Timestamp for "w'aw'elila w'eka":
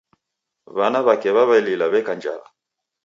1.35-2.13